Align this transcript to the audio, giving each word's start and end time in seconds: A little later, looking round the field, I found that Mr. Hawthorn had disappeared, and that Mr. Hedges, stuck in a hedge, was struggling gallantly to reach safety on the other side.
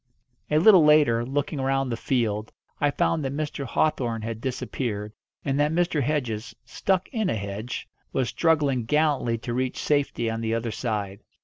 A 0.49 0.57
little 0.57 0.83
later, 0.83 1.23
looking 1.23 1.61
round 1.61 1.91
the 1.91 1.95
field, 1.95 2.51
I 2.79 2.89
found 2.89 3.23
that 3.23 3.31
Mr. 3.37 3.65
Hawthorn 3.65 4.23
had 4.23 4.41
disappeared, 4.41 5.13
and 5.45 5.59
that 5.59 5.71
Mr. 5.71 6.01
Hedges, 6.01 6.55
stuck 6.65 7.07
in 7.09 7.29
a 7.29 7.35
hedge, 7.35 7.87
was 8.11 8.27
struggling 8.27 8.85
gallantly 8.85 9.37
to 9.37 9.53
reach 9.53 9.77
safety 9.77 10.27
on 10.27 10.41
the 10.41 10.55
other 10.55 10.71
side. 10.71 11.19